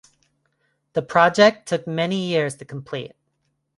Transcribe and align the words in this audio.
The 0.93 1.03
project 1.03 1.67
took 1.67 1.85
many 1.85 2.25
years 2.27 2.55
to 2.55 2.65
complete. 2.65 3.11